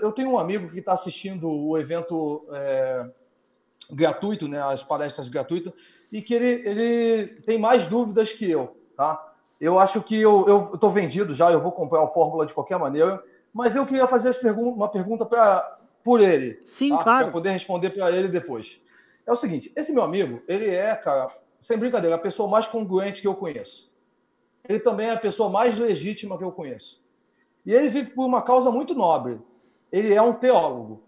[0.00, 3.10] eu tenho um amigo que está assistindo o evento é,
[3.90, 5.72] gratuito, né, as palestras gratuitas,
[6.10, 9.26] e que ele, ele tem mais dúvidas que eu, tá?
[9.60, 13.22] Eu acho que eu estou vendido já, eu vou comprar o Fórmula de qualquer maneira,
[13.52, 16.60] mas eu queria fazer pergun uma pergunta pra, por ele.
[16.64, 17.02] Sim, tá?
[17.02, 17.24] claro.
[17.24, 18.80] Para poder responder para ele depois.
[19.26, 23.20] É o seguinte, esse meu amigo, ele é, cara, sem brincadeira, a pessoa mais congruente
[23.20, 23.90] que eu conheço.
[24.66, 27.02] Ele também é a pessoa mais legítima que eu conheço.
[27.64, 29.40] E ele vive por uma causa muito nobre.
[29.92, 31.02] Ele é um teólogo.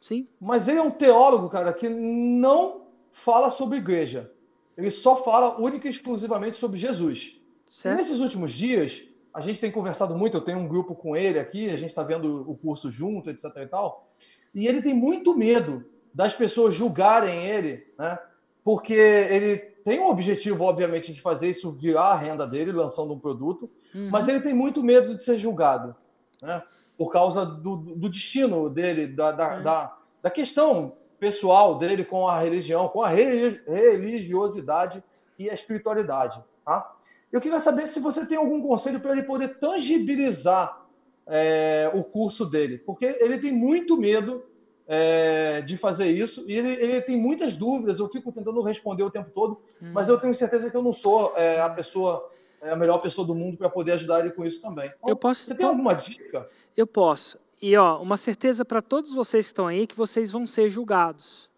[0.00, 0.28] Sim.
[0.40, 4.30] Mas ele é um teólogo, cara, que não fala sobre igreja.
[4.76, 7.40] Ele só fala única e exclusivamente sobre Jesus.
[7.66, 7.96] Certo.
[7.96, 11.68] nesses últimos dias, a gente tem conversado muito, eu tenho um grupo com ele aqui,
[11.70, 14.06] a gente está vendo o curso junto, etc e tal,
[14.54, 15.84] e ele tem muito medo
[16.14, 18.16] das pessoas julgarem ele, né?
[18.62, 23.18] Porque ele tem um objetivo, obviamente, de fazer isso virar a renda dele, lançando um
[23.18, 24.08] produto, uhum.
[24.08, 25.96] mas ele tem muito medo de ser julgado,
[26.40, 26.62] né?
[26.96, 29.62] Por causa do, do destino dele, da, da, uhum.
[29.62, 35.02] da, da questão pessoal dele com a religião, com a religiosidade
[35.38, 36.42] e a espiritualidade.
[36.64, 36.94] Tá?
[37.32, 40.84] Eu queria saber se você tem algum conselho para ele poder tangibilizar
[41.26, 44.44] é, o curso dele, porque ele tem muito medo
[44.86, 47.98] é, de fazer isso e ele, ele, tem muitas dúvidas.
[47.98, 49.92] Eu fico tentando responder o tempo todo, hum.
[49.92, 52.30] mas eu tenho certeza que eu não sou é, a pessoa
[52.64, 54.86] é a melhor pessoa do mundo para poder ajudar ele com isso também.
[54.86, 55.44] Então, eu posso.
[55.44, 56.48] Você tem alguma dica?
[56.74, 57.38] Eu posso.
[57.60, 61.50] E ó, uma certeza para todos vocês que estão aí que vocês vão ser julgados.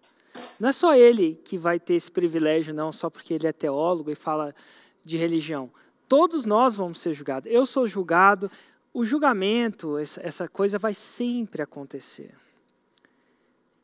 [0.58, 4.10] Não é só ele que vai ter esse privilégio, não, só porque ele é teólogo
[4.10, 4.54] e fala
[5.04, 5.70] de religião.
[6.08, 7.50] Todos nós vamos ser julgados.
[7.50, 8.50] Eu sou julgado.
[8.92, 12.34] O julgamento, essa coisa vai sempre acontecer.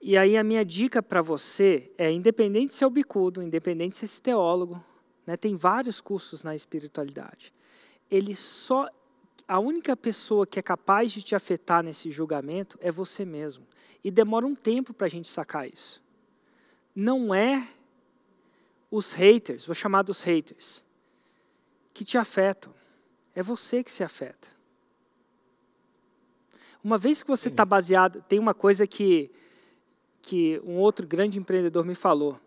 [0.01, 4.05] E aí a minha dica para você é, independente se é o bicudo, independente se
[4.05, 4.83] é esse teólogo,
[5.27, 7.53] né, tem vários cursos na espiritualidade.
[8.11, 8.89] Ele só
[9.47, 13.67] a única pessoa que é capaz de te afetar nesse julgamento é você mesmo.
[14.03, 16.03] E demora um tempo para a gente sacar isso.
[16.95, 17.67] Não é
[18.91, 20.85] os haters, vou chamar dos haters,
[21.95, 22.73] que te afetam.
[23.35, 24.49] É você que se afeta.
[26.85, 29.31] Uma vez que você está baseado, tem uma coisa que,
[30.21, 32.41] que um outro grande empreendedor me falou.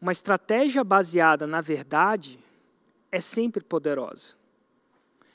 [0.00, 2.38] Uma estratégia baseada na verdade
[3.12, 4.34] é sempre poderosa.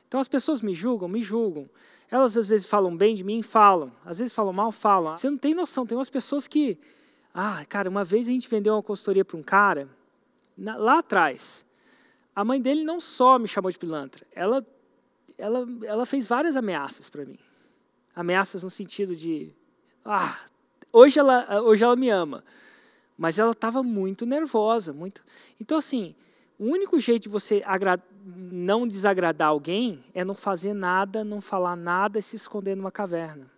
[0.08, 1.70] Então as pessoas me julgam, me julgam.
[2.10, 3.92] Elas às vezes falam bem de mim, falam.
[4.06, 5.18] Às vezes falam mal, falam.
[5.18, 5.86] Você não tem noção.
[5.86, 6.78] Tem umas pessoas que.
[7.34, 9.90] Ah, cara, uma vez a gente vendeu uma consultoria para um cara,
[10.58, 11.66] na, lá atrás.
[12.36, 14.66] A mãe dele não só me chamou de pilantra, ela,
[15.38, 17.40] ela, ela fez várias ameaças para mim.
[18.16, 19.52] Ameaças no sentido de.
[20.04, 20.38] Ah,
[20.94, 22.44] hoje ela, hoje ela me ama.
[23.18, 24.94] Mas ela estava muito nervosa.
[24.94, 25.24] muito.
[25.60, 26.16] Então, assim,
[26.60, 27.64] o único jeito de você
[28.26, 33.52] não desagradar alguém é não fazer nada, não falar nada e se esconder numa caverna.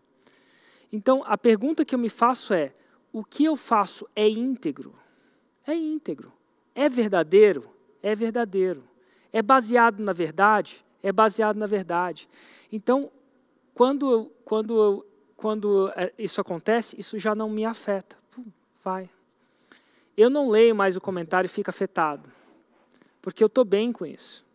[0.92, 2.74] Então, a pergunta que eu me faço é:
[3.12, 4.96] o que eu faço é íntegro?
[5.66, 6.32] É íntegro.
[6.74, 7.70] É verdadeiro?
[8.02, 8.84] É verdadeiro.
[9.34, 10.86] É baseado na verdade?
[11.04, 12.30] É baseado na verdade.
[12.72, 13.12] Então,
[13.74, 18.18] quando, quando, quando é, isso acontece, isso já não me afeta.
[18.84, 19.10] Vai.
[20.18, 22.38] Eu não leio mais o comentário e fico afetado
[23.28, 24.46] porque eu estou bem com isso.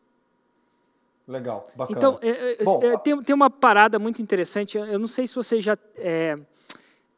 [1.28, 1.98] Legal, bacana.
[1.98, 4.78] Então, é, é, Bom, é, tem, tem uma parada muito interessante.
[4.78, 6.38] Eu não sei se você já é,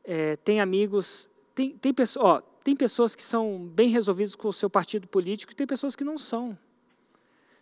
[0.03, 1.28] é, tem amigos.
[1.54, 5.54] Tem, tem, ó, tem pessoas que são bem resolvidas com o seu partido político e
[5.54, 6.59] tem pessoas que não são.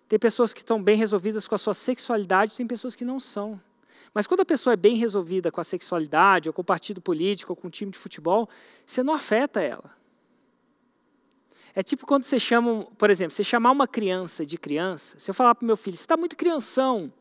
[0.08, 3.60] Tem pessoas que estão bem resolvidas com a sua sexualidade, tem pessoas que não são.
[4.14, 7.52] Mas quando a pessoa é bem resolvida com a sexualidade, ou com o partido político,
[7.52, 8.48] ou com o time de futebol,
[8.86, 10.00] você não afeta ela.
[11.74, 15.34] É tipo quando você chama, por exemplo, você chamar uma criança de criança, se eu
[15.34, 17.12] falar para o meu filho, você está muito crianção,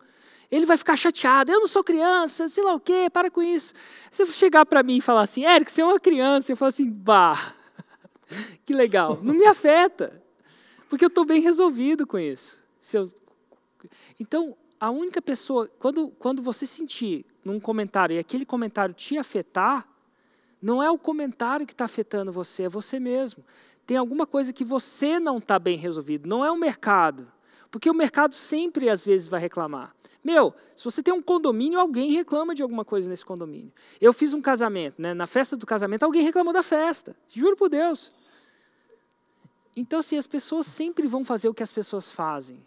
[0.51, 3.73] ele vai ficar chateado, eu não sou criança, sei lá o quê, para com isso.
[4.11, 6.67] Se você chegar para mim e falar assim, Érico, você é uma criança, eu falo
[6.67, 7.53] assim, bah,
[8.65, 10.21] que legal, não me afeta,
[10.89, 12.61] porque eu estou bem resolvido com isso.
[12.93, 13.09] Eu...
[14.19, 19.87] Então, a única pessoa, quando, quando você sentir num comentário e aquele comentário te afetar,
[20.61, 23.43] não é o comentário que está afetando você, é você mesmo
[23.91, 27.29] tem alguma coisa que você não está bem resolvido, não é o mercado.
[27.69, 29.93] Porque o mercado sempre, às vezes, vai reclamar.
[30.23, 33.69] Meu, se você tem um condomínio, alguém reclama de alguma coisa nesse condomínio.
[33.99, 35.13] Eu fiz um casamento, né?
[35.13, 37.13] na festa do casamento, alguém reclamou da festa.
[37.27, 38.13] Juro por Deus.
[39.75, 42.65] Então, assim, as pessoas sempre vão fazer o que as pessoas fazem.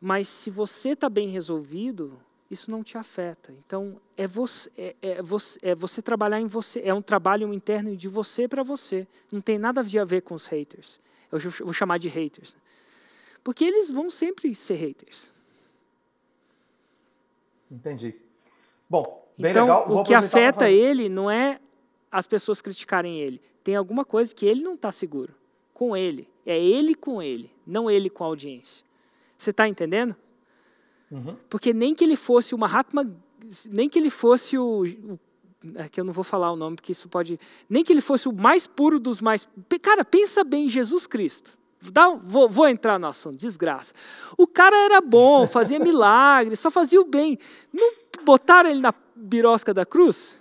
[0.00, 2.18] Mas se você está bem resolvido,
[2.50, 3.52] isso não te afeta.
[3.52, 7.94] Então, é você, é, é, você, é você trabalhar em você, é um trabalho interno
[7.96, 9.06] de você para você.
[9.30, 11.00] Não tem nada a ver com os haters.
[11.30, 12.56] Eu vou chamar de haters.
[13.44, 15.30] Porque eles vão sempre ser haters.
[17.70, 18.14] Entendi.
[18.88, 19.02] Bom,
[19.36, 19.90] bem então, legal.
[19.90, 21.60] o que afeta ele não é
[22.10, 23.40] as pessoas criticarem ele.
[23.62, 25.34] Tem alguma coisa que ele não está seguro.
[25.74, 26.26] Com ele.
[26.46, 28.82] É ele com ele, não ele com a audiência.
[29.36, 30.16] Você está entendendo?
[31.10, 31.36] Uhum.
[31.48, 33.04] Porque nem que ele fosse o Mahatma,
[33.70, 35.18] nem que ele fosse o, o
[35.74, 37.38] é que eu não vou falar o nome porque isso pode,
[37.68, 39.48] nem que ele fosse o mais puro dos mais,
[39.82, 41.58] cara, pensa bem, Jesus Cristo.
[41.80, 43.94] Dá, vou, vou entrar no assunto, desgraça.
[44.36, 47.38] O cara era bom, fazia milagres, só fazia o bem.
[47.72, 47.92] Não
[48.24, 50.40] botaram ele na birosca da cruz?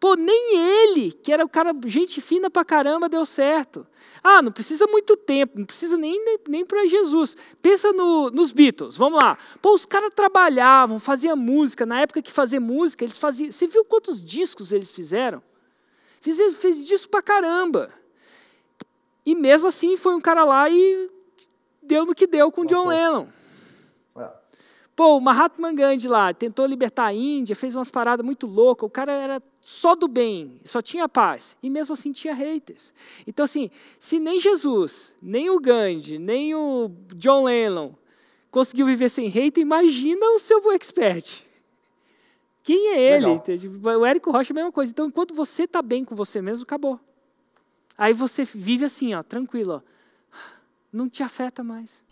[0.00, 3.86] Pô, nem ele, que era o cara, gente fina pra caramba, deu certo.
[4.24, 7.36] Ah, não precisa muito tempo, não precisa nem, nem, nem para Jesus.
[7.60, 9.36] Pensa no, nos Beatles, vamos lá.
[9.60, 11.84] Pô, os caras trabalhavam, faziam música.
[11.84, 13.52] Na época que fazia música, eles faziam.
[13.52, 15.42] Você viu quantos discos eles fizeram?
[16.22, 17.90] Fez, fez disco pra caramba.
[19.26, 21.10] E mesmo assim foi um cara lá e
[21.82, 23.26] deu no que deu com John Lennon.
[25.00, 28.86] Pô, o Mahatma Gandhi lá tentou libertar a Índia, fez umas paradas muito loucas.
[28.86, 31.56] O cara era só do bem, só tinha paz.
[31.62, 32.92] E mesmo assim tinha haters.
[33.26, 37.94] Então, assim, se nem Jesus, nem o Gandhi, nem o John Lennon
[38.50, 41.46] conseguiu viver sem hater, imagina o seu expert.
[42.62, 43.26] Quem é ele?
[43.26, 44.00] Legal.
[44.00, 44.92] O Érico Rocha é a mesma coisa.
[44.92, 47.00] Então, enquanto você está bem com você mesmo, acabou.
[47.96, 50.36] Aí você vive assim, ó, tranquilo, ó.
[50.92, 52.04] não te afeta mais.